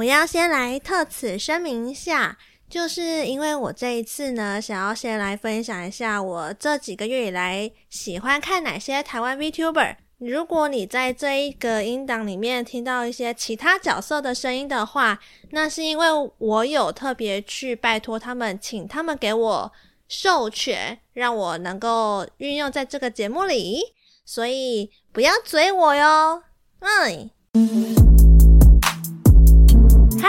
[0.00, 2.38] 我要先来特此声明一下，
[2.70, 9.96] 就是因为我这一次呢，想要先来分享一下我这几个月以来喜欢看哪些台湾 VTuber。
[10.16, 16.06] 如果你在这一个音档里面听到一些其他角色的声音的话，那是因为
[16.38, 19.70] 我有特别去拜托他们，请他们给我
[20.08, 23.82] 授权，让我能够运用在这个节目里，
[24.24, 26.42] 所以不要追我哟。
[26.78, 27.99] 嗯。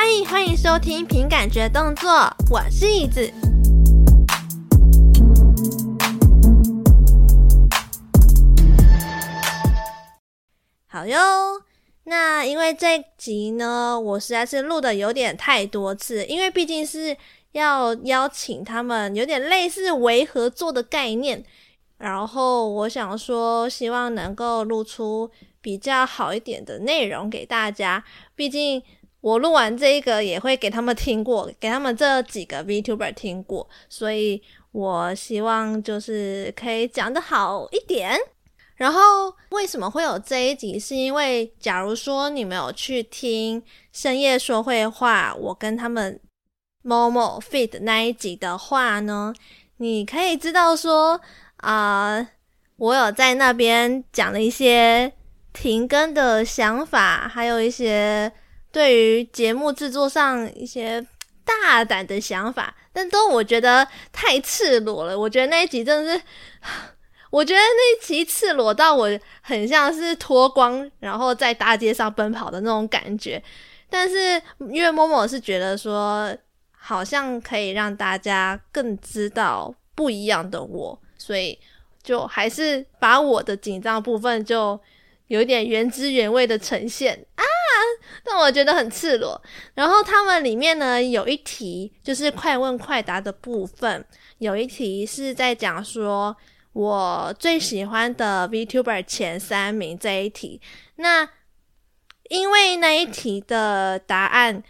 [0.03, 2.09] 嗨，欢迎收听凭感觉动作，
[2.49, 3.31] 我是椅子。
[10.87, 11.61] 好哟，
[12.05, 17.15] 那因为这集呢，我实在是录的有点太多次，因为毕竟是
[17.51, 21.45] 要邀请他们，有点类似微合作的概念。
[21.99, 25.29] 然后我想说，希望能够录出
[25.61, 28.81] 比较好一点的内容给大家，毕竟。
[29.21, 38.19] 我录完这一个也会给他们听过，给他们这几个 VTuber 听过，所以我希望就是可以讲得好一点。
[38.75, 40.79] 然后为什么会有这一集？
[40.79, 43.61] 是因为假如说你们有去听
[43.93, 46.19] 深夜说会话，我跟他们
[46.83, 49.35] Momo Feed 那一集的话呢，
[49.77, 51.21] 你可以知道说
[51.57, 52.27] 啊、
[52.77, 55.13] 我有在那边讲了一些
[55.53, 58.31] 停更的想法，还有一些。
[58.71, 61.05] 对于节目制作上一些
[61.43, 65.19] 大胆的想法，但都我觉得太赤裸了。
[65.19, 66.23] 我觉得那一集真的是，
[67.29, 69.09] 我觉得那一集赤裸到我
[69.41, 73.41] 很像是脱光，然后在大街上奔跑的那种感觉。
[73.89, 74.41] 但是
[74.71, 76.33] 因为 Momo 是觉得说，
[76.71, 81.59] 好像可以让大家更知道不一样的我，所以
[82.01, 84.79] 就还是把我的紧张部分就
[85.27, 87.43] 有点原汁原味的呈现啊。
[88.23, 89.41] 但我觉得很赤裸。
[89.73, 94.05] 然后他们里面呢，有一题就是快问快答的部分，
[94.37, 96.35] 有一题是在讲说
[96.73, 100.61] 我最喜欢的 VTuber 前三名这一题。
[100.95, 101.27] 那
[102.29, 104.63] 因为那一题的答案，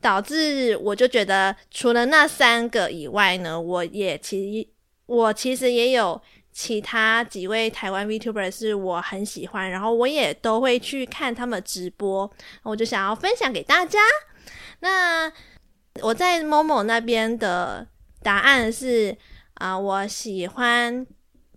[0.00, 4.68] 导致我就觉得除了那三个以外呢，我也其实
[5.06, 6.20] 我其实也有。
[6.60, 12.28] 其他几位台湾 VTuber 是我很喜欢，然后我也都会去看他们直播，
[12.64, 14.00] 我就想要分享给大家。
[14.80, 15.32] 那
[16.00, 17.86] 我在某某那边的
[18.24, 19.16] 答案是
[19.54, 21.06] 啊、我喜欢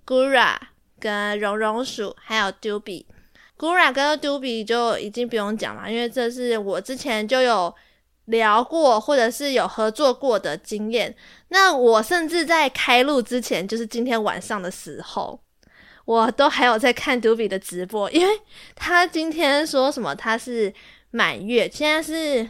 [0.06, 0.56] Gura
[1.00, 3.08] 跟绒绒鼠，还有 Dubi。
[3.58, 7.74] Gura 跟 Dubi 就已经不用讲了，因为这是我之前就有。
[8.32, 11.14] 聊过或者是有合作过的经验，
[11.50, 15.38] 那我甚至在开录之前，就是今天晚上的时候，
[16.06, 18.42] 我都还有在看 Dubi 的直播，因为
[18.74, 20.74] 他今天说什么他是
[21.12, 22.50] 满月，现在是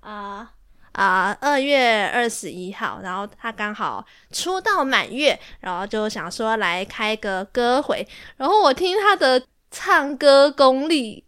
[0.00, 0.52] 啊
[0.92, 11.24] 啊二月二十一号，然后他刚好出道满月，然后就想说来开个歌会，然后我听他的唱歌功力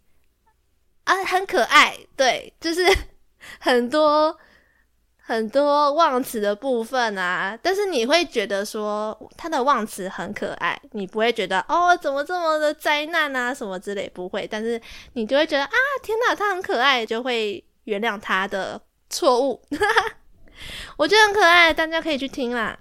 [1.05, 3.10] 啊很可爱，对，就是。
[3.59, 4.37] 很多
[5.23, 14.81] 很多忘词的部分啊，但是你会觉得说他的忘词很可爱，你不会觉得哦怎么这么的灾难啊什么之类，不会，但是
[15.13, 15.71] 你就会觉得啊
[16.03, 19.61] 天哪，他很可爱，就会原谅他的错误。
[20.97, 22.77] 我觉得很可爱，大家可以去听啦。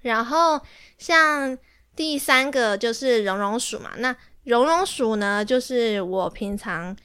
[0.00, 0.60] 然后
[0.96, 1.58] 像
[1.94, 6.96] 第三个就是绒绒鼠嘛，那绒绒鼠呢，就是我平常。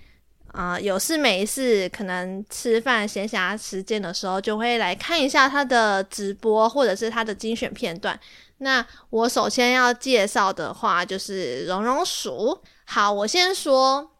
[0.53, 8.17] 啊、有事没事，可能吃饭闲暇时间的时候，就会来看一下他的直播，或者是他的精选片段。
[8.59, 12.61] 那我首先要介绍的话，就是绒绒鼠。
[12.85, 14.11] 好，我先说，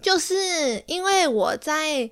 [0.00, 2.10] 就是因为我在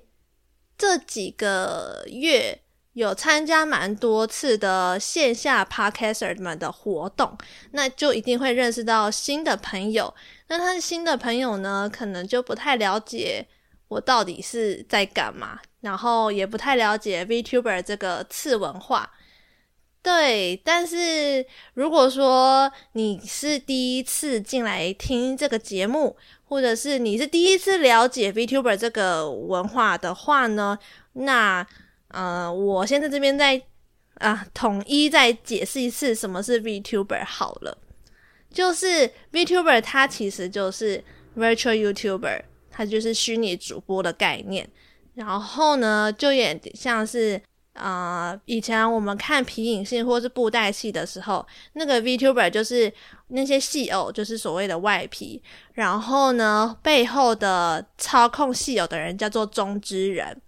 [0.77, 2.61] 这几个月。
[2.99, 7.37] 有参加蛮多次的线下 Podcaster 们的活动，
[7.71, 10.13] 那就一定会认识到新的朋友。
[10.47, 13.47] 那他的新的朋友呢，可能就不太了解
[13.87, 19.09] 我到底是在干嘛，然后也不太了解 VTuber 这个次文化。
[20.01, 30.77] 对，但是如果说你是第一次进来听这个节目，或者是你是第一次了解 VTuber 这个文化的话呢，
[31.13, 31.65] 那
[32.09, 33.61] 呃，我先在这边再
[34.15, 37.77] 啊统一再解释一次什么是 VTuber 好了，
[38.51, 41.03] 就是 VTuber 它其实就是
[41.37, 44.67] Virtual YouTuber，它就是虚拟主播的概念。
[45.15, 47.41] 然后呢，就有点像是
[47.73, 52.91] 啊、以前我们看皮影戏或是布袋戏的时候，那个 VTuber 就是
[53.29, 55.41] 那些戏偶，就是所谓的外皮。
[55.73, 60.41] 然后呢，背后的操控戏偶的人叫做中之人。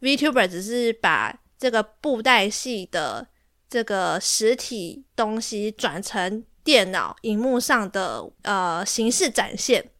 [0.00, 3.26] VTuber 只是把这个布袋戏的
[3.68, 9.90] 这个实体东西转成电脑荧幕上的呃形式展现，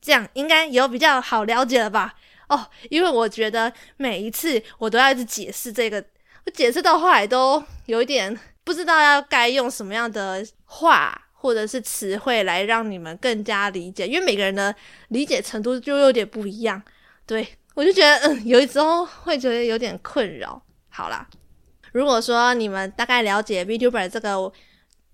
[0.00, 2.14] 这样应该有比较好了解了吧？
[2.48, 6.04] 哦，因为我觉得每一次我都要一直解释这个，
[6.44, 14.74] 我解释到后来都有一点不知道要该用什么样的话或者是词汇来让你们更加理解，因为每个人的
[15.08, 16.80] 理解程度就有点不一样。
[17.26, 20.60] 对，我就觉得，嗯，有时候会觉得有点困扰。
[20.88, 21.28] 好啦，
[21.92, 24.50] 如果说你们大概了解 VTuber 这个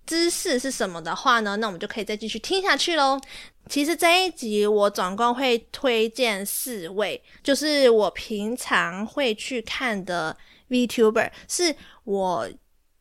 [0.06, 3.20] 知识是什么的话呢，那我们就可以再继续听下去喽。
[3.68, 10.36] 其实这一集我总共会推荐四位，就是我平常会去看的
[10.68, 11.74] VTuber，是
[12.04, 12.48] 我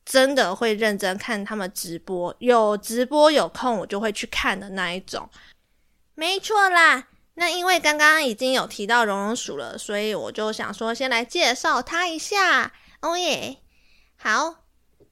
[0.04, 5.30] 真的会认真看他们直播，有直播有空我就会去看的那一种。
[6.16, 12.74] 没错啦，那因为刚刚已经有提到绒绒鼠了，所以我就想说先来介绍他一下。
[13.02, 13.58] 哦耶，
[14.18, 14.56] 好。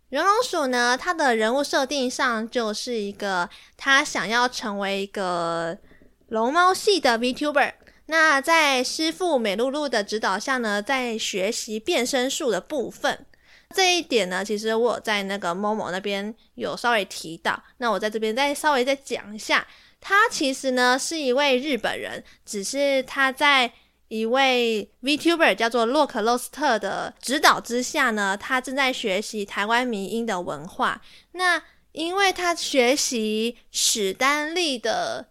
[0.09, 5.77] 绒绒鼠呢，他的人物设定上就是一个他想要成为一个
[6.29, 7.73] 龙猫系的 VTuber。
[8.07, 13.23] 那在师父美露露的指导下呢，在学习变身术的部分，
[13.75, 17.61] 这一点呢，其实我在那个 Momo 那边有稍微提到。
[17.77, 19.67] 那我在这边再稍微再讲一下，
[20.01, 23.73] 他其实呢是一位日本人，只是他在。
[24.09, 30.99] 一位 VTuber 叫做洛克洛斯特的指导之下呢，他正在学习台湾迷音的文化。
[31.33, 31.61] 那
[31.91, 35.29] 因为他学习史丹利的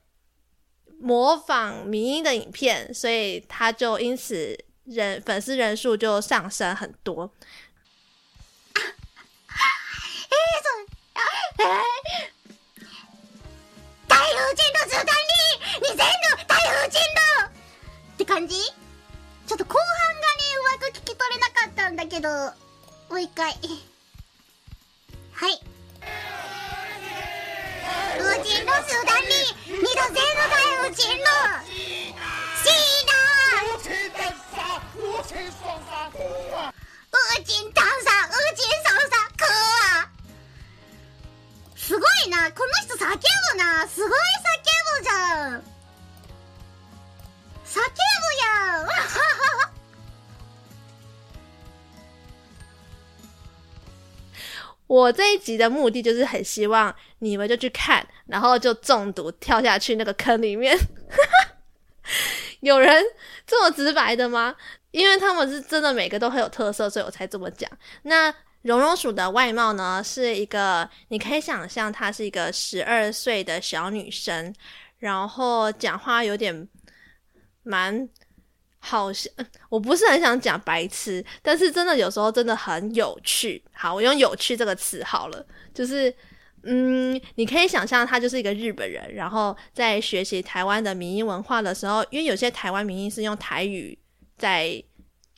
[1.00, 7.32] 模仿迷音的影片，所以他就因此人粉丝人数就上升很多。
[14.08, 17.52] 台風人路図鑑に2000の台風人路
[18.14, 18.56] って感じ？
[18.56, 20.26] ちょっと後半がね、
[20.58, 22.28] うまく聞き取れなかったんだけど、
[23.08, 23.54] もう一回。
[43.51, 44.51] ぶな、すごい叫
[44.99, 45.63] ぶじゃん。
[47.65, 47.83] 叫ぶ
[48.39, 48.87] やん
[54.87, 60.77] 我这一集的目的就是很希望你们就去看，然后就中毒跳下去那个坑里面。
[62.59, 63.03] 有人
[63.47, 64.55] 这么直白的吗？
[64.91, 67.67] 因为他们是真的每个都很有特色，所以我才这么讲。
[68.03, 68.31] 那
[68.62, 74.54] 熔熔鼠的外貌呢，是一个你可以想象她是一个十二岁的小女生，
[74.98, 76.68] 然后讲话有点。
[77.64, 78.08] 蛮
[78.78, 79.30] 好像，
[79.68, 83.62] 我不是很想讲白痴，但是真的有时候真的很有趣。
[83.72, 86.10] 好，我用“有趣”这个词好了，就是，
[86.62, 93.98] 嗯，你可以想象他就是一个日本人，然后在学习台湾的民音文化的时候，因为有些台湾民音是用台语
[94.38, 94.82] 在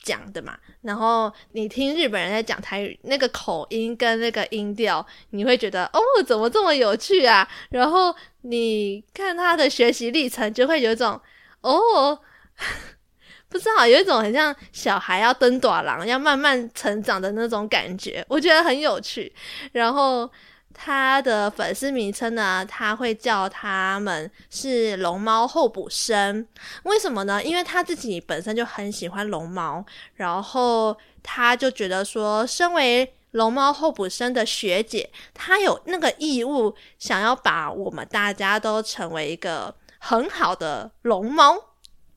[0.01, 7.47] 讲的嘛，然后你听日本人在讲台语，那个口音跟那个音调，你会觉得哦，怎么这么有趣啊？
[7.69, 11.19] 然后你看他的学习历程，就会有一种。
[11.61, 12.19] 哦，
[13.47, 19.31] 不知道，有一种很像小孩要登短廊，要慢慢成长的那种感觉，我觉得很有趣。
[19.71, 20.27] 然后
[20.73, 26.47] 他的粉丝名称呢，他会叫他们是龙猫候补生，
[26.83, 27.43] 为什么呢？
[27.43, 29.85] 因为他自己本身就很喜欢龙猫，
[30.15, 39.75] 然后他就觉得说，身为龙猫候补生的学姐，他有那个义务想要把我们大家都成为一个。
[40.03, 41.55] 很好的龙猫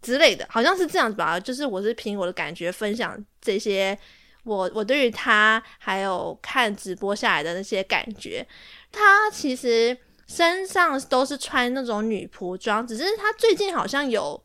[0.00, 1.38] 之类的，好像是这样子吧。
[1.38, 3.98] 就是我是凭我的感觉分享这些，
[4.44, 8.46] 我我对于他还有看直播下来的那些感觉。
[8.92, 9.96] 他其实
[10.26, 14.42] 身上都是穿那种女仆装，只是他最近好像有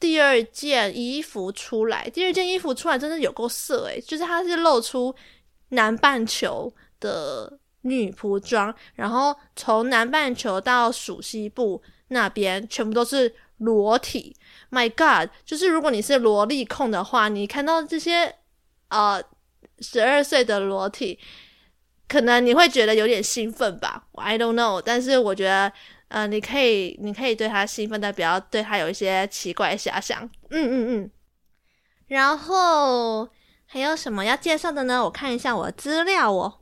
[0.00, 2.08] 第二件衣服出来。
[2.08, 5.14] 第二件衣服出来真的有够色诶，就是他是露出
[5.68, 11.82] 南半球的女仆装，然后从南半球到属西部。
[12.08, 14.36] 那边全部都是裸体
[14.70, 15.30] ，My God！
[15.46, 18.36] 就是如果你是萝莉控的话，你看到这些
[18.92, 19.22] 呃
[19.80, 21.18] 十二岁的裸体，
[22.06, 24.80] 可能你会觉得有点兴奋吧？I don't know。
[24.84, 25.72] 但是我觉得，
[26.08, 30.22] 呃，你可以你可以对他兴奋，但不要对他有一些奇怪遐想。
[30.50, 31.10] 嗯嗯嗯。
[32.08, 33.28] 然后
[33.66, 35.02] 还有什么要介绍的呢？
[35.02, 36.60] 我看一下我的资料哦。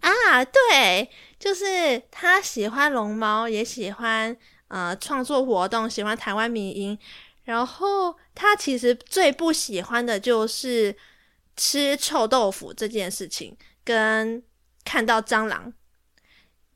[0.00, 1.10] 啊，对。
[1.38, 4.36] 就是他喜欢龙猫，也喜欢
[4.68, 6.98] 呃创作活动，喜欢台湾迷因。
[7.44, 10.96] 然后他其实最不喜欢的就是
[11.56, 14.42] 吃臭豆腐这件事情，跟
[14.84, 15.72] 看到蟑螂。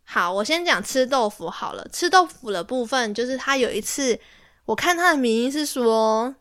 [0.05, 1.89] 好，我先讲吃豆腐好了。
[1.93, 4.19] 吃豆腐的部分，就是他有一次，
[4.65, 6.33] 我看他的名义是说，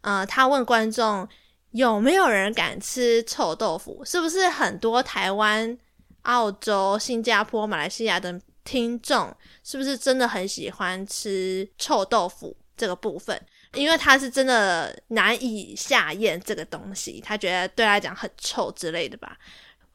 [0.00, 1.28] 呃，他问观众
[1.70, 5.78] 有没有人敢吃臭豆腐，是不是很多台湾、
[6.22, 9.32] 澳洲、新加坡、马来西亚的听众，
[9.62, 13.40] 是不是真的很喜欢吃臭豆腐这个部分？
[13.76, 19.36] 因为他是真的难以下咽这个东西，他觉得对他来讲很臭之类的吧。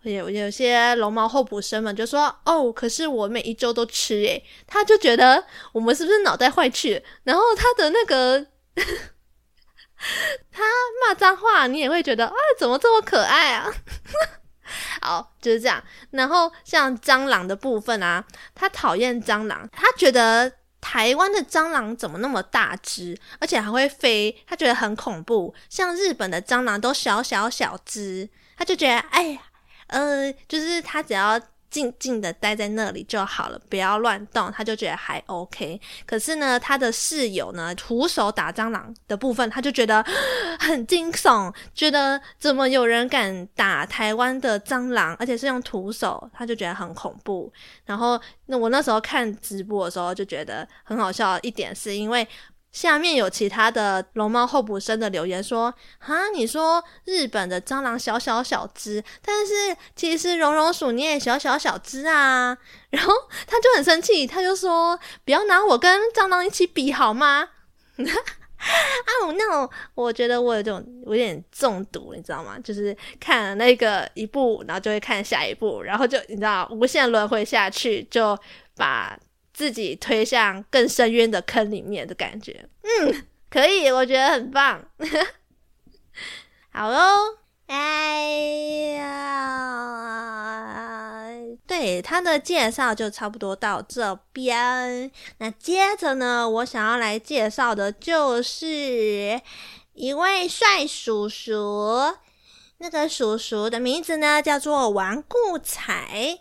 [0.04, 7.04] 有有些龙猫候补生们就说：“哦，可是我每一周都吃诶。”他就觉得我们是不是脑袋坏去？
[7.24, 8.44] 然后他的那个
[10.52, 10.64] 他
[11.08, 13.72] 骂脏话，你也会觉得啊，怎么这么可爱啊？
[15.02, 15.84] 好，就是这样。
[16.10, 25.54] 然后像蟑螂的部分啊，他讨厌蟑螂，他觉得台湾的蟑螂怎么那么大只，而且还会飞，他觉得很恐怖。
[25.70, 29.42] 像日本的蟑螂都小小小只，他就觉得哎呀。
[29.88, 31.38] 呃，就是他只要
[31.72, 35.80] 静静的待在那里就好了，不要乱动，他就觉得还 OK。
[36.06, 40.06] 可是呢，他的室友呢，徒手打蟑螂的部分，他就觉得
[40.60, 47.52] 很惊悚，觉得怎么有人敢打台湾的蟑螂，而且是用徒手，他就觉得很恐怖。
[47.86, 52.28] 然后，那我那时候看直播的时候就觉得很好笑，一点是因为。
[52.72, 62.58] 下面有其他的龙猫候补生的留言说：“哈，你说日本的蟑螂小小小只，但是其实绒绒鼠你也小小小只啊。”
[62.92, 63.14] 然后
[63.46, 67.50] 他就很生气，他就说：“不要拿我跟蟑螂一起比好吗？”
[68.00, 72.58] 啊，我那我觉得我有种有点中毒，你知道吗？
[72.64, 78.38] 就是看了那个一部，然后就会看下一部，然后就你知道无限轮回下去，就
[78.78, 79.20] 把。
[79.54, 84.84] 自己推向更深渊的坑里面的感觉， 嗯，可以，我觉得很棒。
[86.74, 89.28] 好喽，哎呀，
[91.68, 95.12] 对，他的介绍就差不多到这边。
[95.40, 99.42] 那接着呢，我想要来介绍的就是
[99.94, 102.16] 一位帅叔叔，
[102.78, 106.40] 那个叔叔的名字呢叫做王固采。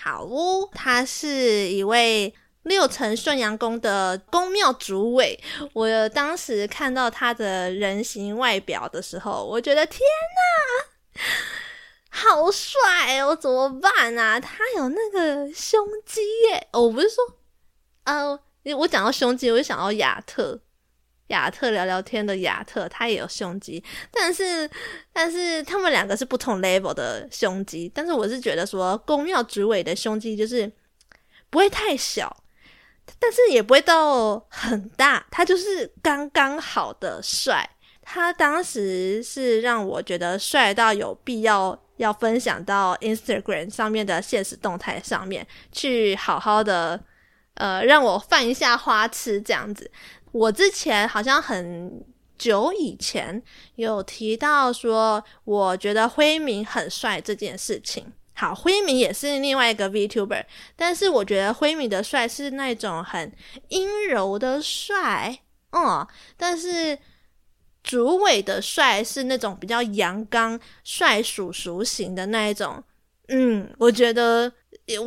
[0.00, 5.38] 好哦，他是一位六层顺阳宫的宫庙主委。
[5.72, 10.00] 我当时看到他的人形外表的时候，我觉得天
[11.14, 11.20] 哪，
[12.10, 13.34] 好帅哦！
[13.34, 14.38] 怎么办啊？
[14.38, 16.68] 他有那个胸肌耶！
[16.72, 17.24] 哦，我不是说，
[18.04, 18.38] 呃，
[18.76, 20.60] 我讲到胸肌，我就想到亚特。
[21.28, 24.68] 亚特聊聊天的亚特，他也有胸肌，但是
[25.12, 27.90] 但是他们两个是不同 level 的胸肌。
[27.94, 30.70] 但是我是觉得说，宫庙主委的胸肌就是
[31.50, 32.44] 不会太小，
[33.18, 37.68] 但是也不会到很大，他就是刚刚好的帅。
[38.10, 46.98] 他当时是让我觉得帅到有必要要分享到 Instagram 上面的现实动态上面去，好好的
[47.52, 49.90] 呃让我犯一下花痴这样子。
[50.32, 52.04] 我之前好像很
[52.36, 53.42] 久以前
[53.76, 58.12] 有提到说，我觉得辉明很帅这件事情。
[58.34, 60.44] 好，辉明也是另外一个 VTuber，
[60.76, 63.32] 但是我觉得辉明的帅是那种很
[63.68, 65.40] 阴柔的帅，
[65.72, 66.06] 嗯，
[66.36, 66.96] 但是
[67.82, 72.80] 主委的帅是那种比较阳刚帅叔叔型的那一种。
[73.26, 74.52] 嗯，我觉得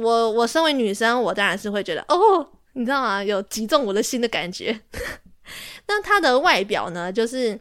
[0.01, 2.45] 我我身为女生，我当然是会觉得哦。
[2.73, 3.23] 你知道吗？
[3.23, 4.79] 有击中我的心的感觉。
[5.87, 7.11] 那他的外表呢？
[7.11, 7.59] 就是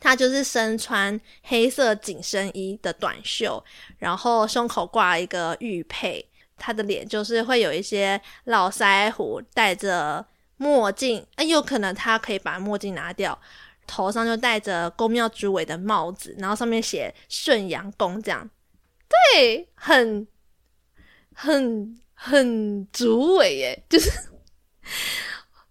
[0.00, 3.62] 他就是身穿黑色紧身衣的短袖，
[3.98, 6.26] 然后胸口挂一个玉佩。
[6.56, 10.24] 他的脸就是会有一些络腮胡，戴着
[10.56, 11.26] 墨镜。
[11.34, 13.38] 哎，有可能他可以把墨镜拿掉，
[13.86, 18.48] 头上就戴着宫庙主委的帽子，然后上面写顺阳宫这样。
[19.34, 20.26] 对，很
[21.34, 22.01] 很。
[22.24, 24.08] 很主委耶， 就是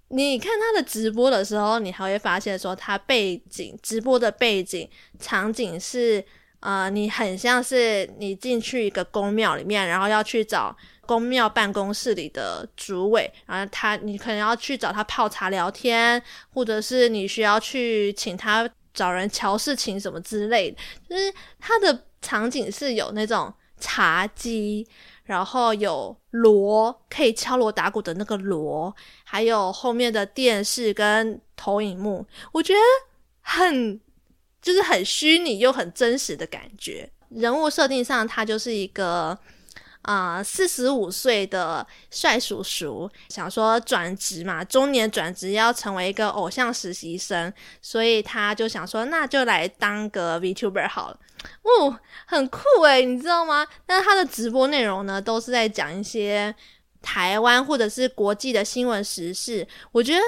[0.09, 6.21] 你看他的直播的时候，你还会发现说他背景直播的背景场景是
[6.59, 16.21] 呃，你很像是你进去一个宫庙里面，然后要去找宫庙办公室里的主委，然后他你可能要去找他泡茶聊天，
[16.53, 20.77] 或者是你需要去请他找人乔事情什么之类的，
[21.09, 24.85] 就是他的场景是有那种茶几。
[25.31, 32.79] 然后有锣，可以敲锣打鼓的那个锣，还有后面的电视跟投影幕，我觉得
[33.39, 33.97] 很
[34.61, 37.09] 就是很虚拟又很真实的感觉。
[37.29, 39.39] 人物设定上，它就是一个
[40.03, 51.19] 啊四十五岁的帅叔叔，想说转职嘛，中年转职要成为一个偶像实习生，所以他就想说，那就来当个 VTuber 好了。
[51.63, 53.65] 哦，很酷诶，你知道吗？
[53.85, 56.53] 但是他的直播内容呢，都是在讲一些
[57.01, 59.67] 台湾或者是国际的新闻时事。
[59.91, 60.21] 我觉得，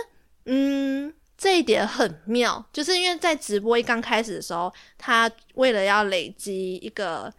[0.45, 7.31] 嗯，这一点很妙，就是因为在直播一刚开始的时候，他为了要累积一个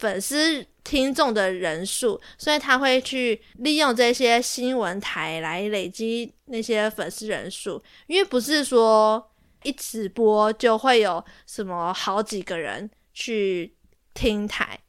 [0.00, 9.26] 粉丝听众的人数，所以他会去利用这些新闻台来累积那些粉丝人数，因为不是说。
[9.62, 13.76] 一直播就会有什么好几个人去
[14.14, 14.80] 听台，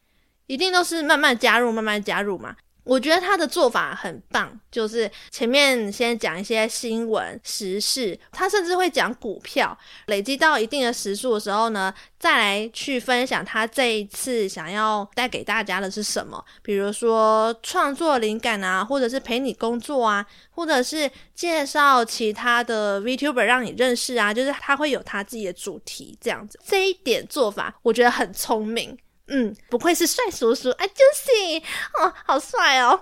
[0.48, 2.56] 一定都是慢慢加入，慢慢加入嘛。
[2.84, 28.98] 我觉得他的做法很棒，就是前面先讲一些新闻时事，他甚至会讲股票，累积到一定的时数的时候呢，再来去分享他这一次想要带给大家的是什么，比如说创作灵感啊，或者是陪你工作啊，或者是介绍其他的 VTuber 让你认识啊，就是他会有他自己的主题这样子，这一点做法我觉得很聪明。
[29.34, 31.64] 嗯，不愧是帅叔叔啊，Juicy
[32.00, 33.02] 哦，好帅哦！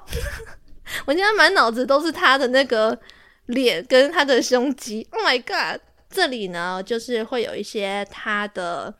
[1.05, 2.99] 我现在满脑子都是他的那个
[3.47, 5.07] 脸跟他的胸肌。
[5.11, 5.81] Oh my god！
[6.09, 8.93] 这里呢，就是会有一些他的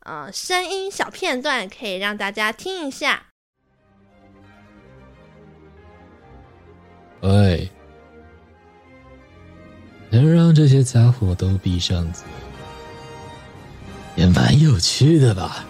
[0.00, 3.26] 呃声音小片段，可以让大家听一下。
[7.20, 7.70] 喂，
[10.10, 12.24] 能让这些家伙都闭上嘴，
[14.16, 15.64] 也蛮有趣的吧？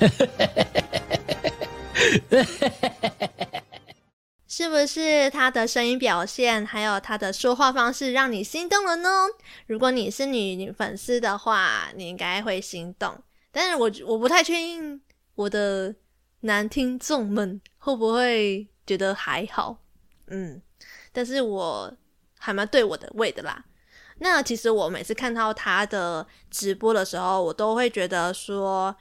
[4.46, 9.26] 是不是他的声音表现，还有他的说话方式，让你心动了呢？
[9.66, 13.16] 如果你是女女粉丝的话，你应该会心动。
[13.52, 15.00] 但是我我不太确定
[15.34, 15.94] 我的
[16.40, 19.78] 男听众们会不会觉得还好。
[20.26, 20.60] 嗯，
[21.12, 21.96] 但是我
[22.38, 23.64] 还蛮对我的胃的啦。
[24.18, 28.94] 那其实我每次看到他的直播的时候，我都会觉得说。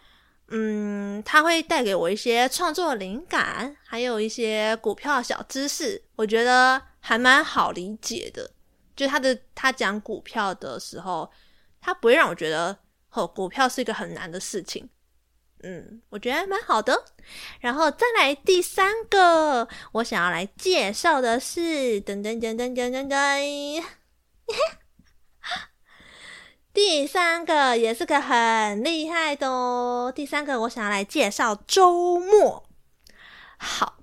[0.51, 8.50] 嗯，他会带给我一些创作灵感，还有一些股票小知识，我觉得还蛮好理解的。
[8.96, 11.29] 就他的他讲股票的时候，
[11.79, 12.77] 他不会让我觉得
[13.12, 14.90] 哦，股票是一个很难的事情。
[15.62, 17.05] 嗯，我觉得蛮好的。
[17.59, 23.83] 然后再来第三个，我想要来介绍的是，噔噔噔噔噔噔噔。
[26.81, 30.09] 第三个也是个很厉害的哦。
[30.15, 32.70] 第三个，我想要来介绍周末。
[33.57, 33.98] 好，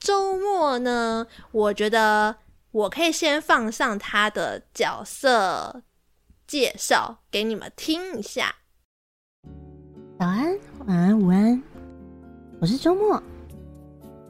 [0.00, 2.38] 周末呢，我觉得
[2.72, 5.84] 我可以先放上他的角色
[6.48, 8.56] 介绍给你们听一下。
[10.18, 11.62] 早安，晚安，午安，
[12.60, 13.22] 我是周末。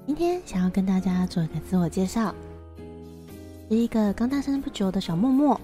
[0.06, 2.35] 今天想要跟大家做一个自我介绍，
[3.70, 5.59] 是一个刚诞生不久的小默默。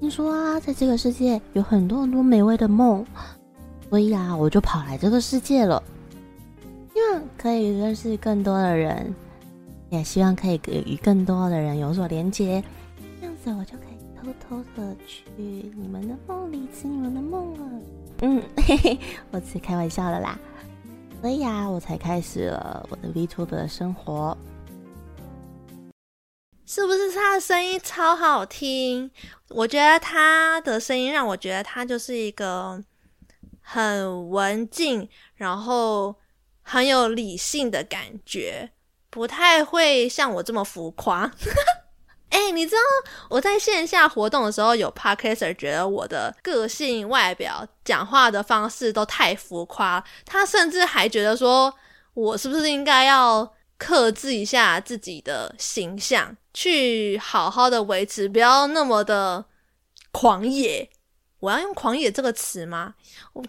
[0.00, 3.04] 听说啊，在这个世界有很多很多美味的梦，
[3.90, 5.82] 所以啊，我就跑来这个世界了，
[6.94, 9.12] 希望可以认识更多的人，
[9.90, 12.62] 也希望可以与更多的人有所连接，
[13.20, 17.80] 这样子我就可以偷偷的去你们的梦里吃你们的梦了。
[18.20, 18.98] 嗯，嘿嘿，
[19.32, 20.38] 我只是开玩笑的啦，
[21.20, 24.36] 所以啊，我才开始了我的 VTube 的生活。
[26.68, 29.10] 是不是他的声音超好听？
[29.48, 32.78] 我觉得他的声音让我觉得他就是一个
[33.62, 36.14] 很文静，然后
[36.60, 38.70] 很有理性的感觉，
[39.08, 41.32] 不太会像我这么浮夸。
[42.28, 42.80] 哎、欸，你知道
[43.30, 51.72] 我在线下活动的时候，有 parker 觉得我的个性、外表、讲话的方式都太浮夸，他甚至还觉得说
[52.12, 56.36] 我是不是应该要克制一下自己的形象。
[56.52, 59.44] 去好好的维持，不要那么的
[60.10, 60.90] 狂野。
[61.38, 62.96] 我要用狂野这个词吗？
[63.32, 63.44] 我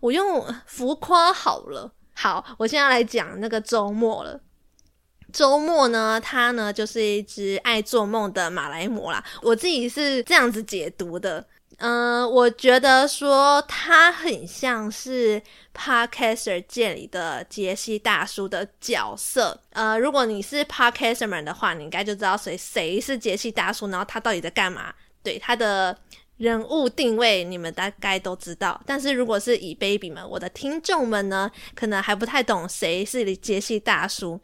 [0.00, 1.92] 我用浮夸好了。
[2.14, 4.40] 好，我现在来讲那个周末了。
[5.30, 9.22] 周末呢，它呢就是一只爱做梦的马来貘啦。
[9.42, 11.46] 我自己是这样子解读的。
[11.78, 15.42] 嗯、我觉得说他很像是
[15.74, 19.60] Podcaster 界里的杰西大叔的角色。
[19.70, 24.94] 呃，如果你是 Podcaster 们的话，你应该就知道谁谁是杰西大叔，然后他到底在干嘛。
[25.22, 25.98] 对，他的
[26.36, 28.80] 人物定位，你们大概都知道。
[28.86, 34.40] 但是如果是以 baby 们，我的听众们呢，可能还不太懂谁是杰西大叔。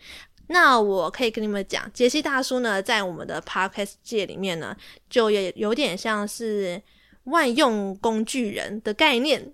[0.48, 4.76] 那我可以跟你们讲，杰西大叔呢，在我们的 Podcast 界里面呢，
[5.08, 6.82] 就也有点像是。
[7.24, 9.52] 万用工具人的概念，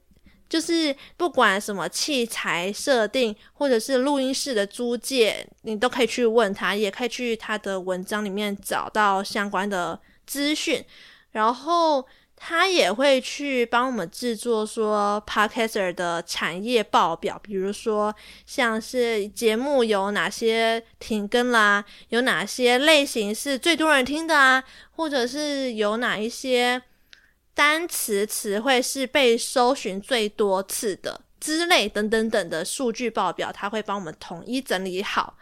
[0.49, 10.83] 就是不管什么器材设定，或者是录音室的租借，你都可以去问他，也可以去他的文章里面找到相关的资讯。
[11.33, 18.15] 然后他也会去帮我们制作说 Podcaster 的产业报表，比如说
[18.47, 26.81] 像是节目有哪些停更啦，有哪些类型是最多人听的啊，或者是有哪一些。
[27.57, 35.39] 单词词汇是被搜寻最多次的之类等等等的数据报表，他会帮我们统一整理好。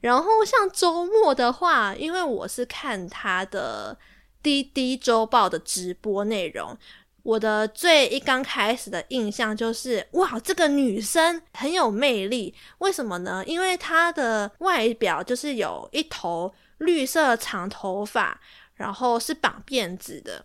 [0.00, 3.96] 然后像周末的话，因为我是看他的
[4.42, 6.76] 滴滴周报的直播内容，
[7.22, 12.52] 我的最一刚开始的印象就是哇，这个女生很有魅力。
[12.78, 13.44] 为什么呢？
[13.46, 18.40] 因为她的外表就是有一头绿色长头发，
[18.74, 20.44] 然后是绑辫子的。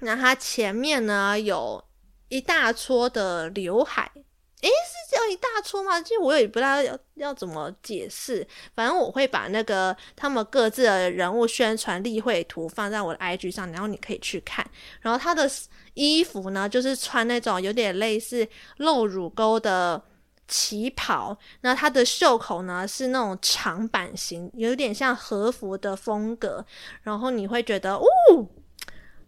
[0.00, 1.82] 那它前面呢，有
[2.28, 4.10] 一大撮的刘海，
[4.62, 6.00] 诶，是叫一大撮吗？
[6.00, 8.46] 其实我也不知道要要怎么解释。
[8.74, 14.64] 反正我会把那个他们各自的人物宣传例会图放在我的 IG 上，然后你可以去看。
[15.00, 15.50] 然后他的
[15.94, 20.02] 衣服呢，就是穿那种有点类似露乳沟的
[20.46, 21.36] 旗袍。
[21.62, 26.64] 那他的袖口呢，是那种长版型，有点像和服的风格。
[27.02, 28.06] 然后你会觉得，哦。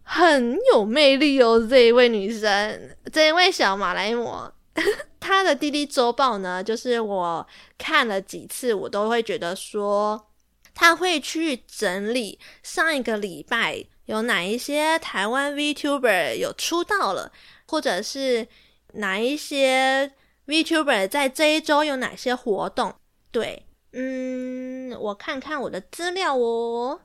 [0.03, 4.51] 很有魅力哦，这一位女生，这一位小马来貘，
[5.19, 10.29] 她的滴滴周报呢，就是我看了几次，我都会觉得说，
[10.75, 17.31] 她会去整理上一个礼拜有哪一些台湾 VTuber 有出道了，
[17.65, 18.47] 或者是
[18.93, 20.11] 哪一些
[20.45, 22.93] VTuber 在这一周有哪些活动。
[23.31, 26.99] 对，嗯，我看看我的资料哦。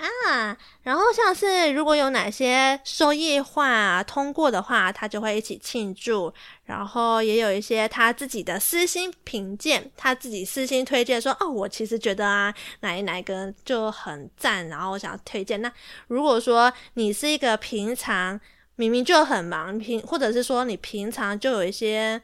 [0.00, 6.32] 啊，然后像是如果有哪些收益化通过的话，他就会一起庆祝。
[6.64, 15.60] 然后也有一些他自己的私心评鉴，他自己私心推荐说：“哦，我其实觉得啊，哪一哪一个就很赞。”然后我想要推荐。
[15.60, 15.72] 那
[16.06, 18.40] 如果说你是一个平常
[18.76, 22.22] 明明就很忙，平或者是说你平常就有一些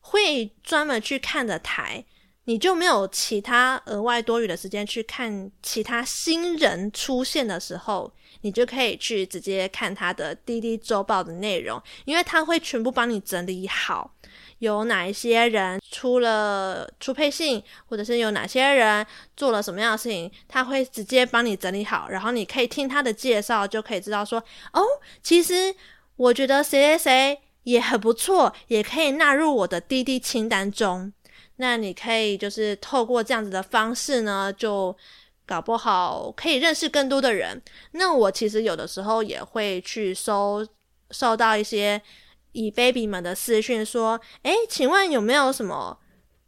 [0.00, 2.04] 会专门去看的台。
[2.46, 14.14] 你就没有其他额外多余的时间去看其他新人出现的时候，你就可以去直接看他的滴滴周报的内容，因为他会全部帮你整理好，
[14.58, 24.38] 有哪一些人出了出配信，或者是有哪些人做了什么样的事情，他会直接帮你整理好，然后你可以听他的介绍，就可以知道说，
[24.74, 24.82] 哦，
[25.22, 25.74] 其实
[26.16, 31.10] 我觉得谁谁谁也很不错，也可以纳入我的滴滴清单中。
[31.56, 34.96] 那你可以就是透过这样子的方式呢，就
[35.46, 37.62] 搞不好可以认识更多的人。
[37.92, 40.66] 那我其实有的时候也会去收
[41.10, 42.00] 收到一些
[42.52, 45.96] 以 baby 们的私讯，说：“诶，请问有没有什么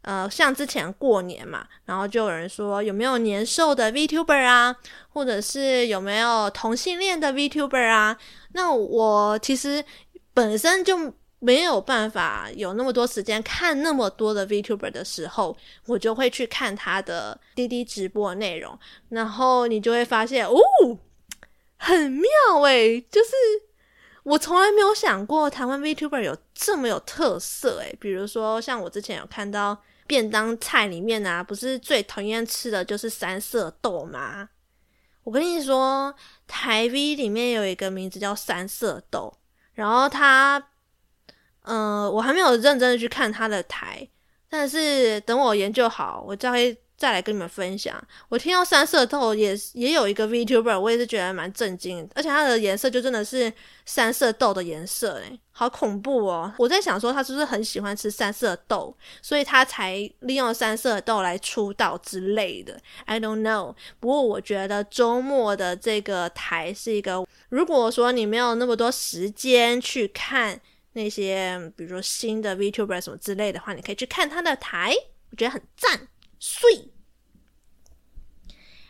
[0.01, 4.75] 呃，像之前过年嘛，然后就有人说有没有年兽的 VTuber 啊，
[5.09, 8.17] 或者是有没有同性恋的 VTuber 啊？”
[8.53, 9.85] 那我其实
[10.33, 11.13] 本身就。
[11.39, 18.77] 没有办法有那么多时间看那么多的 VTuber 的时候，我就会去看他的滴滴直播内容，
[19.09, 20.57] 然后你就会发现，哦，
[21.77, 22.27] 很妙
[22.63, 23.29] 诶，就是
[24.23, 34.49] 我从来没有想过台湾 VTuber 有这么有特色诶，比如说像我之前有看到便当菜里面啊，不是最讨厌吃的就是三色豆吗？
[35.23, 36.15] 我跟你说，
[36.47, 39.37] 台 V 里面有一个名字叫三色豆，
[39.75, 40.69] 然后他。
[41.67, 44.07] 嗯、呃，我还没有认真的去看他的台，
[44.49, 48.01] 但是等我研究好，我再会再来跟你们分享。
[48.29, 53.51] 我听到三色豆也也有一个 VTuber，我也是觉得蛮震惊，而且它的颜色就真的是
[53.85, 56.51] 三色豆的颜色，诶，好恐怖哦！
[56.57, 62.79] 我在想说他是不是很喜欢吃三色豆，所以他才利用三色豆来出道之类的。
[63.05, 63.75] I don't know。
[63.99, 70.61] 不过我觉得周末的这个台是一个，如果说你没有那么多时间去看。
[70.97, 74.91] 那些比如说新的 VTuber 什么之类的话，你可以去看他的台，
[75.29, 76.07] 我觉得很赞，
[76.39, 76.91] 碎。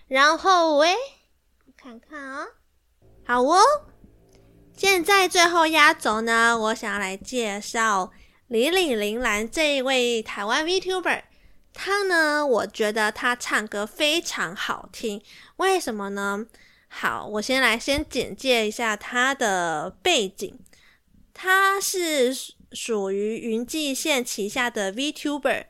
[0.07, 0.95] 然后喂，
[1.75, 2.47] 看看啊、哦，
[3.25, 3.59] 好哦。
[4.77, 8.11] 现在最后压轴呢，我想要来介绍
[8.47, 11.23] 李李铃兰这一位台湾 VTuber。
[11.73, 15.21] 他呢，我觉得他唱歌非常好听，
[15.57, 16.45] 为什么呢？
[16.87, 20.57] 好，我先来先简介一下他的背景。
[21.39, 22.33] 他是
[22.71, 25.65] 属于云际线旗下的 VTuber，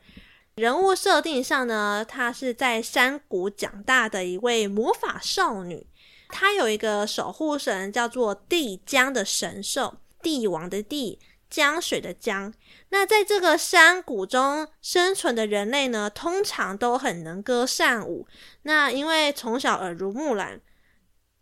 [0.54, 5.86] 人物设定上呢，她是在山谷长大的一位魔法少女。
[6.30, 11.18] 她有一个守护神，叫做帝江的神兽，帝王的帝，
[11.50, 12.54] 江水的江。
[12.88, 18.26] 那在这个山谷中生存的人类呢，通常都很能歌善舞。
[18.62, 20.62] 那因为从小耳濡目染，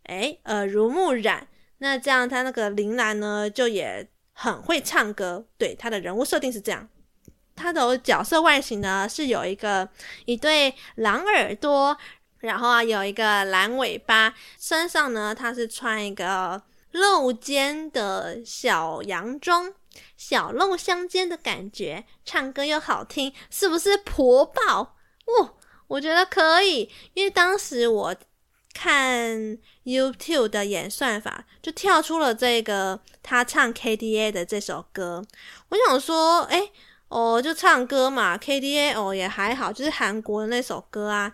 [0.03, 4.09] 诶，耳濡目染，那这样他那个铃兰呢，就也
[4.39, 5.43] 很会唱歌。
[5.57, 6.87] 对，他的人物设定是这样，
[7.55, 9.89] 他的角色外形呢是有一个
[10.25, 11.97] 一对狼耳朵，
[12.37, 19.73] 然后啊有一个蓝尾巴，身上呢他是穿一个露肩的小洋装。
[20.15, 24.95] 小露香肩的感觉，唱歌又好听，是不是婆爆？
[25.25, 28.15] 哦，我觉得可以，因为当时我
[28.77, 35.25] 看 YouTube 的演算法，就跳出了这个他唱 KDA 的这首歌。
[35.69, 36.69] 我想说，哎，
[37.07, 41.33] 哦，就唱歌嘛，KDA 哦也还好，就是韩国的那首歌啊。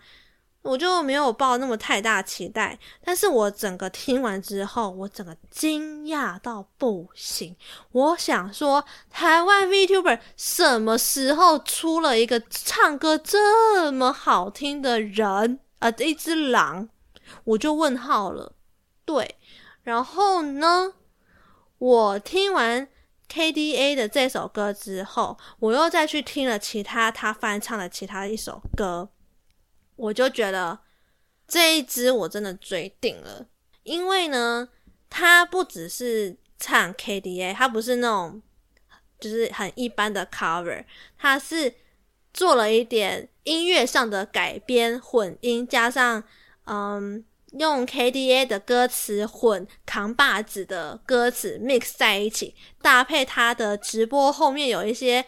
[0.61, 7.53] 我就没有抱那么太大期待，但是我整个听完之后，我整个惊讶到不行。
[7.91, 15.59] 我想说，台湾 VTuber 什么时候出了一个唱歌这么好听的人？
[15.79, 16.87] 呃，一只狼，
[17.43, 18.55] 我就问号了。
[19.05, 19.35] 对，
[19.83, 20.93] 然后呢，
[21.77, 22.87] 我听完
[23.29, 29.09] KDA 的这首歌之后，我又再去听了其他他翻唱的其他一首歌。
[29.95, 30.79] 我就觉得
[31.47, 33.47] 这一支我真的追定了，
[33.83, 34.69] 因为呢，
[35.09, 38.41] 他不只是唱 KDA，他不是那种
[39.19, 40.85] 就是很一般的 cover，
[41.17, 41.75] 他是
[42.33, 46.23] 做了一点音乐上的改编混音，加上
[46.65, 47.23] 嗯
[47.57, 55.25] 用 KDA 的歌词混扛把子的歌词 mix 在一起，搭配他的直播后面有一些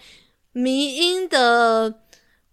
[0.52, 2.02] 迷音的。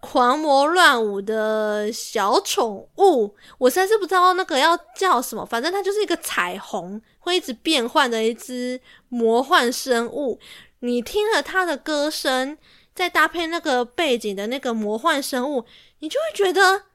[0.05, 10.41] 狂魔乱舞的小宠物，我实在是不知道那个要叫什么，反正它就是一个彩虹会一直变换的一只魔幻生物。
[10.81, 12.59] 你听了它的歌声，
[12.93, 15.65] 再搭配那个背景的那个魔幻生物，
[16.01, 16.87] 你就会觉得，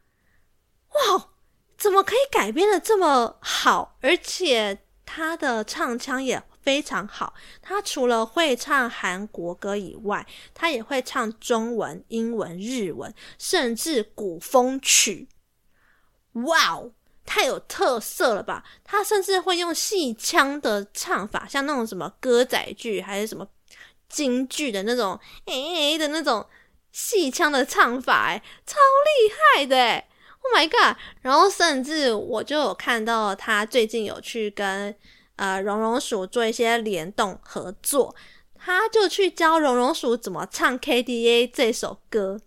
[0.90, 1.30] 哇，
[1.78, 3.98] 怎么可以改编的这么好？
[4.02, 6.44] 而且他的唱腔也。
[6.68, 15.30] 非常好，他除了会唱韩国歌以外，他也会唱中文、英文、日文，甚至古风曲。
[16.34, 16.92] 哇哦，
[17.26, 18.66] 太有特色了吧！
[18.84, 23.48] 他甚至会用戏腔的唱法，像那种什么歌仔剧还是什么
[24.10, 26.46] 京剧的那种诶、欸、的那种
[26.92, 30.07] 戏腔的唱法，哎，超厉害的哎
[30.54, 30.98] ！Oh my god！
[31.22, 34.96] 然后甚至我就有看到他最近有去跟。
[35.38, 38.16] 呃，绒绒鼠做一些联动合作，
[38.56, 42.42] 他就去教绒绒鼠怎么唱 KDA 这首歌，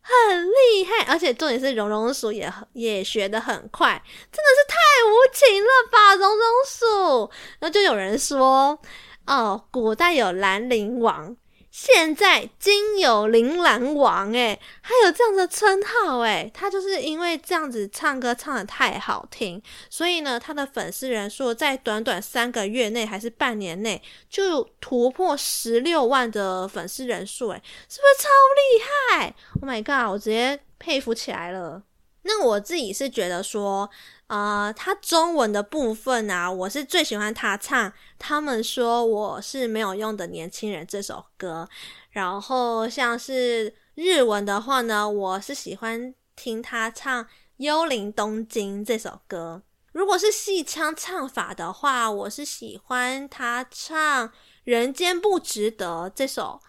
[0.00, 4.74] 很厉害，而且重点是绒绒鼠也也学的很快，真的是太
[5.06, 7.30] 无情了吧，绒绒鼠。
[7.58, 8.80] 然后就有人说，
[9.26, 11.36] 哦，古代有兰陵王。
[11.76, 19.60] 现在今有铃兰王诶，还有这样的称号诶，他就是因为这样子唱歌唱得太好听，
[19.90, 31.82] 所以呢，他的粉丝人数在短短三个月内还是半年内就突破十六万的粉丝人数诶，是不是超厉害？Oh my god，我直接佩服起来了。
[32.22, 33.90] 那我自己是觉得说，
[34.26, 37.92] 呃，他中文的部分啊，我是最喜欢他唱。
[38.18, 41.68] 他们说我是没有用的年轻人这首歌，
[42.10, 47.24] 然后像是日文的话呢，我是喜欢听他唱
[47.58, 49.62] 《幽灵东京》这首歌。
[49.92, 54.28] 如果是戏腔唱法的话，我是喜欢他唱
[54.64, 56.60] 《人间不值得》这首。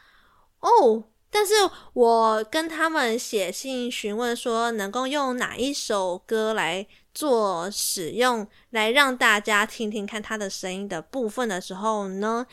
[0.60, 1.06] 哦。
[1.32, 1.54] 但是
[1.92, 12.46] 我跟他们写信询问说，能够用哪一首歌来做使用，来让大家听听看他的声音的部分的时候呢，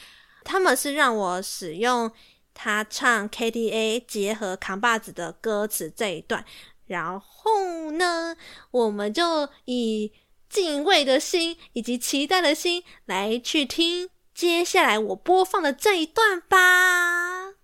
[0.44, 2.10] 他们是让我使用
[2.54, 6.44] 他唱 KDA 结合扛把子的歌词这一段，
[6.86, 8.36] 然后呢，
[8.70, 10.12] 我们就以
[10.48, 17.54] 敬畏的心以及期待的心来去听接下来我播放的这一段吧。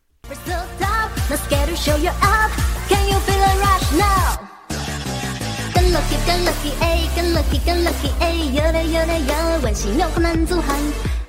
[2.88, 4.47] 跟
[5.88, 10.76] Lucky 跟 Lucky 哎，跟 Lucky 跟 Lucky 哎，有嘞有嘞有，温馨又困难阻寒。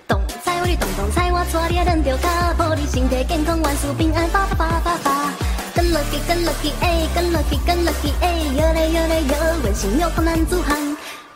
[0.05, 5.31] 动菜我的动动菜，我带你人着卡，保你身体健康，万事平安，发发发发发。
[5.73, 10.77] 跟 Lucky 跟 Lucky 哎，跟 Lucky 跟 Lucky 哎，有嘞有嘞有，温馨又困难阻寒。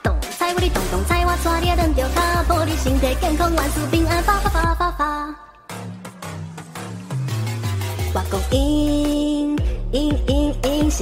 [0.04, 5.03] 动菜我的动动菜，我带你人着卡，保你身体健康，万事平安，发发发发发。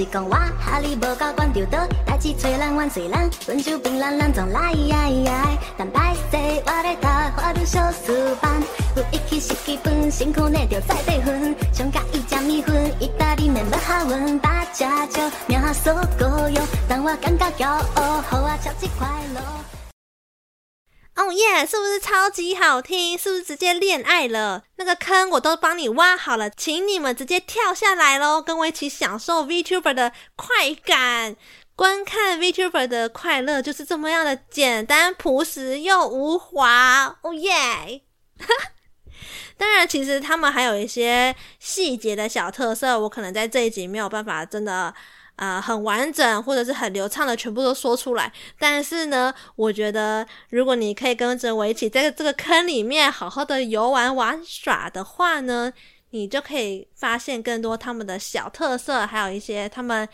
[0.01, 8.11] 是讲我哈利无够管着的，代志找人万岁人，温州槟榔人总来呀呀，但歹势我咧打花都小书
[8.41, 8.51] 班，
[8.95, 19.70] 有一起是基本辛苦内着在地粉，上甲伊食米粉，意大利面要下文，八加九秒速够用，但我感觉骄傲，好啊，超级快乐。
[21.21, 21.63] 哦耶！
[21.63, 23.15] 是不是超级好听？
[23.15, 24.63] 是不是直接恋爱了？
[24.77, 31.35] 那个坑我都帮你挖好了，请你们直接跳下来喽，跟我一起享受 VTuber 的快感。
[31.75, 37.19] 观看 VTuber 的快乐就是这么样的简单朴实又无华。
[37.21, 38.01] 哦耶！
[39.57, 44.91] 当然，其实他们还有一些细节的小特色，我可能在这一集没有办法真的。
[45.41, 48.31] 啊、很完整或者是很流畅的全部都说出来。
[48.59, 55.73] 但是呢，我觉得如果你可以跟着我一起在这个坑里面好好的游玩玩耍的话呢，
[56.11, 60.07] 你就可以发现更多他们的小特色，还有一些他们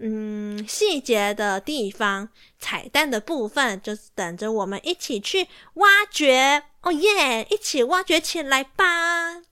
[0.00, 6.64] 嗯细节的地方、彩蛋的部分，就是等着我们一起去挖掘。
[6.82, 9.42] 哦耶，一起挖掘起来吧！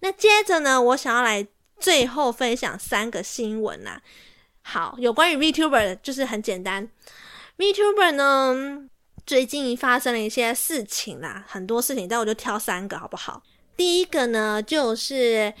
[0.00, 1.46] 那接着呢，我想要来
[1.78, 4.02] 最后分享三个新闻啊。
[4.62, 6.88] 好，有关于 VTuber 的就是很简单。
[7.58, 8.88] VTuber 呢，
[9.26, 13.42] 最近发生了一些事情啦，很多事情，但我就挑三个好不好？
[13.76, 15.52] 第一个呢，就是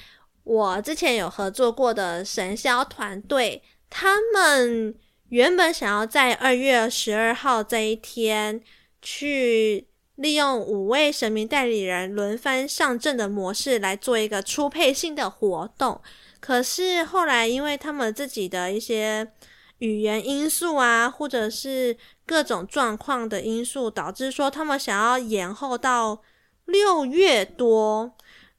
[0.44, 4.94] 我之前有合作过的神霄团队，他们
[5.28, 8.62] 原本想要在二月十二号这一天，
[9.00, 9.86] 去
[10.16, 16.00] 利用五位神明代理人轮番上阵的模式来做一个初配性的活动。
[16.42, 19.32] 可是后来，因为他们自己的一些
[19.78, 26.20] 语言因素啊，或者是各种状况的因素，导致说他们想要延后到
[26.64, 28.12] 六月多。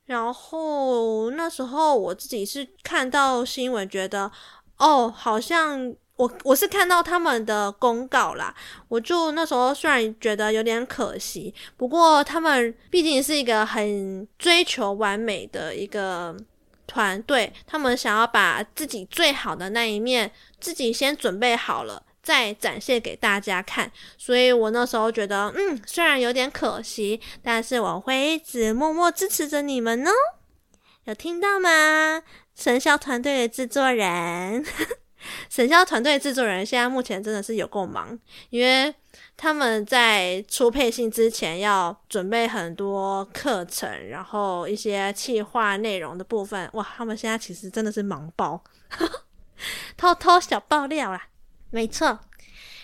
[0.05, 4.31] 然后那时候我自己是看到新闻，觉得
[4.77, 8.55] 哦，好像我我是看到他们的公告啦，
[8.87, 16.33] 我就那时候虽然觉得有点可惜，不过他们毕竟是一个很追求完美的一个。
[16.85, 23.91] 团队他们想要把自己最好的那一面自己先准备好了，再展现给大家看。
[24.17, 30.11] 所以我那时候觉得，嗯，虽然有点可惜，但是我会一直默默支持着你们哦。
[31.05, 32.23] 有听到吗？
[32.55, 34.63] 神霄团队的制作人，
[35.49, 38.17] 神霄团队制作人现在目前真的是有够忙，
[38.49, 38.93] 因为。
[39.35, 48.63] 他们在出配信之前要准备很多课程，然后一些企划内容的部分，哇，他们现在其实真的是忙爆，
[49.97, 51.27] 偷偷小爆料啦，
[51.71, 52.19] 没错。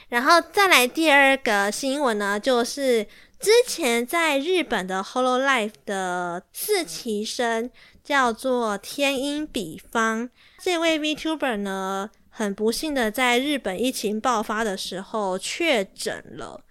[0.10, 3.04] 然后再来第二个新闻呢，就是
[3.40, 7.70] 之前在日本的 Hololive 的四期生
[8.04, 12.10] 叫做天音比方，这位 VTuber 呢。
[12.40, 16.64] 很不幸的，在日本疫情爆发的时候确诊了。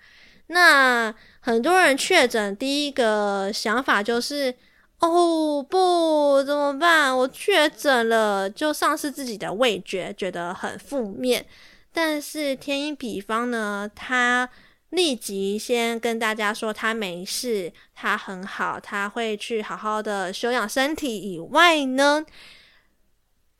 [0.47, 4.55] 那很多人确诊，第一个想法就是：
[5.01, 7.15] 哦不，怎么办？
[7.15, 11.45] 我确诊了，就丧失自己的味觉，觉得很负面。
[11.93, 14.49] 但是天音比方呢，他
[14.89, 21.35] 立即先跟大家说他没事，他很好，他会去好好的休养身体。
[21.35, 22.25] 以外呢，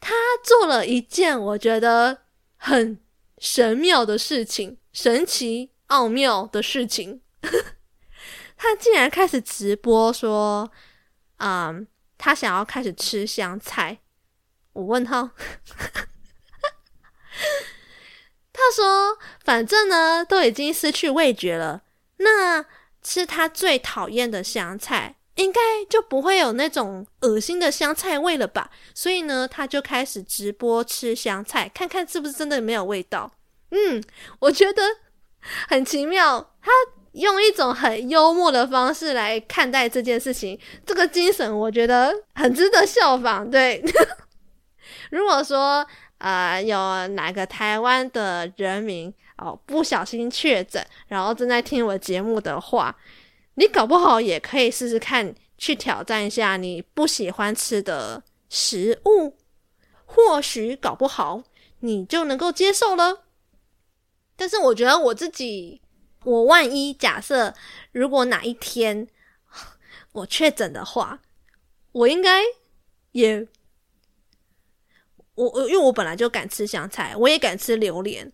[0.01, 2.23] 他做了一件我觉得
[2.57, 3.01] 很
[3.39, 7.23] 神妙的事情，神奇奥妙的事情。
[8.57, 10.71] 他竟然开始直播说
[11.39, 13.99] ：“嗯，他想要开始吃香菜。”
[14.75, 15.23] 我问他，
[18.53, 21.85] 他说：“反正呢，都已经失去味觉了，
[22.19, 22.65] 那
[23.03, 28.69] 吃他最讨厌的香菜。”应该就不会有那种恶心的香菜味了吧？
[28.93, 33.31] 所以呢，他就开始直播吃香菜，看看是不是真的没有味道。
[33.71, 34.03] 嗯，
[34.41, 34.83] 我觉得
[35.69, 36.73] 很奇妙，他
[37.13, 43.49] 用一种很幽默的方式来看待这件事情，这个精神我觉得很值得效仿。
[43.49, 43.81] 对，
[45.13, 45.87] 如果说
[46.19, 52.97] 呃有哪个台湾的人民哦不小心确诊，然后正在听我节目的话。
[53.59, 59.37] 你搞不好也可以试试看，去挑战一下你不喜欢吃的食物，
[60.05, 61.43] 或许搞不好
[61.81, 63.25] 你就能够接受了。
[64.37, 65.83] 但是我觉得我自己，
[66.23, 67.53] 我万一假设
[67.91, 69.09] 如果哪一天
[70.13, 71.19] 我确诊的话，
[71.91, 72.43] 我应该
[73.11, 73.49] 也，
[75.35, 78.33] 我我因为我本来就敢吃香菜，我也敢吃榴莲。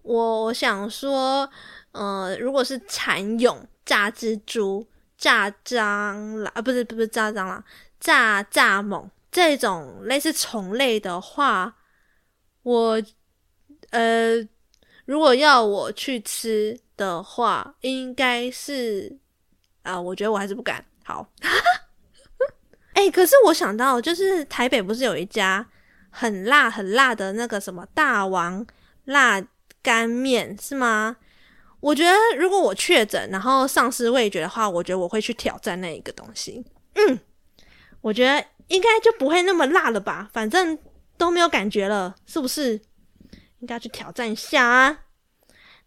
[0.00, 1.50] 我想说，
[1.92, 3.68] 呃，如果是蚕蛹。
[3.88, 4.86] 炸蜘蛛、
[5.16, 7.64] 炸蟑螂啊，不是不是炸蟑螂，
[7.98, 11.74] 炸蚱蜢这种类似虫类的话，
[12.64, 13.02] 我
[13.88, 14.36] 呃，
[15.06, 19.18] 如果要我去吃的话，应该是
[19.84, 20.84] 啊，我觉得我还是不敢。
[21.02, 21.26] 好，
[22.92, 25.66] 哎、可是我想到，就是台北不是有一家
[26.10, 28.66] 很辣很辣的那个什么大王
[29.06, 29.42] 辣
[29.82, 31.16] 干面是吗？
[31.80, 36.64] 我觉得如果我确诊，然后丧失味觉的话，我觉得我会去挑战那一个东西。
[36.94, 37.18] 嗯，
[38.00, 40.28] 我觉得应该就不会那么辣了吧？
[40.32, 40.78] 反正
[41.16, 42.80] 都没有感觉了，是不是？
[43.60, 44.98] 应该去挑战一下啊！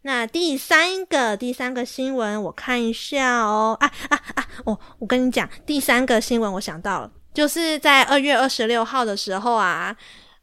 [0.02, 3.78] 那第三个第三个新闻，我看一下哦。
[3.80, 4.48] 啊啊啊！
[4.66, 9.96] 哦，我跟你讲，第三个新闻我想到了，就是在二月二十六号的时候啊，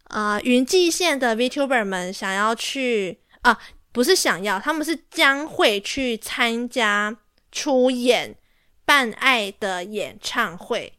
[0.04, 3.58] 啊、呃，云际线的 VTuber 们想要去啊，
[3.92, 7.16] 不是想要，他们是将会去参加
[7.50, 8.36] 出演
[8.84, 10.92] 办爱的演唱会。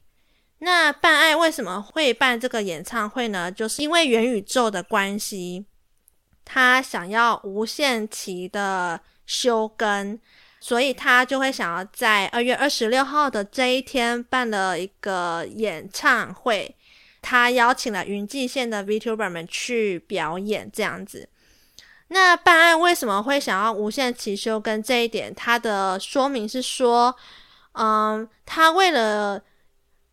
[0.59, 3.51] 那办爱为什么会办这个演唱会呢？
[3.51, 5.65] 就是因为元宇宙的关系。
[6.43, 10.19] 他想要无限期的休更，
[10.59, 16.75] 所以他就会想要在二月二十六号的这一天办了一个演唱会。
[17.21, 21.29] 他邀请了云际线的 VTuber 们去表演，这样子。
[22.09, 25.33] 那办案为什么会想要无限期休更这一点？
[25.33, 27.15] 他的说明是说，
[27.71, 29.41] 嗯，他为了。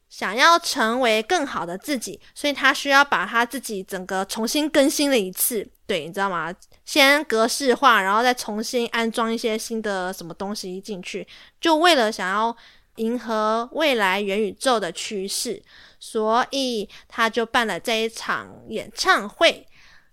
[0.08, 5.68] 想要成为更好的自己，所以他需要把他自己整个重新更新了一次。
[5.86, 6.54] 对，你知道吗？
[6.86, 11.26] 先格式化，然后再重新安装一些新的什么东西进去，
[11.60, 12.56] 就为了想要
[12.94, 15.62] 迎合未来元宇宙的趋势，
[16.00, 19.66] 所以他就办了这一场演唱会。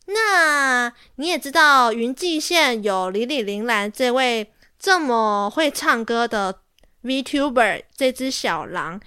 [0.05, 6.61] 那你也知道，云际线有李李铃兰这位这么会唱歌的
[7.03, 8.99] VTuber，这只小狼。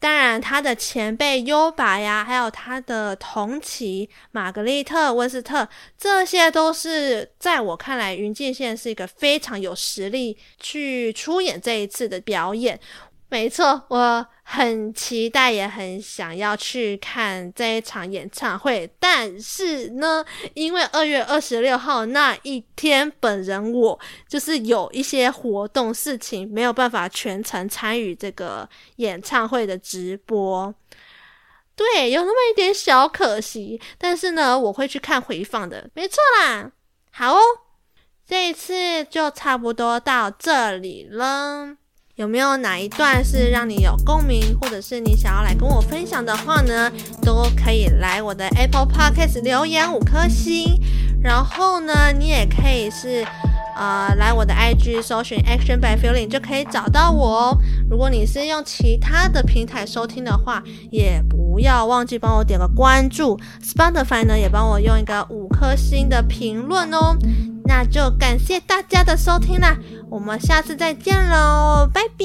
[0.00, 5.68] 当然，他的前辈优爸呀，还有他的同期玛格丽特温斯特，
[5.98, 12.78] 这些都是在我看来，云际线是一个非常有实力去出演这一次的表演。
[13.30, 18.90] 没错，我很期待，也很想要去看这一场演唱会。
[18.98, 20.24] 但是呢，
[20.54, 28.66] 因为二月二十六号那一天，本人我就是有一些活动事情，没有办法全程参与这个
[28.96, 30.74] 演唱会的直播。
[31.76, 33.78] 对，有那么一点小可惜。
[33.98, 36.72] 但是呢，我会去看回放的，没错啦。
[37.10, 37.40] 好哦，
[38.26, 41.76] 这一次就差不多到这里了。
[42.18, 46.90] 有没有哪一段是让你有共鸣，或者是你想要来跟我分享的话呢？
[47.22, 50.82] 都可以来我的 Apple Podcast 留言五颗星，
[51.22, 53.24] 然后呢，你也可以是
[53.78, 57.58] 呃来我的 IG 搜寻 Action by Feeling 就可以找到我哦。
[57.88, 67.16] 如果你是用其他的平台收听的话，也不要忘记帮我点个关注，Spotify 呢也帮我用一个五颗星的评论哦。
[67.66, 69.76] 那就感谢大家的收听啦，
[70.10, 72.24] 我们下次再见喽，拜拜。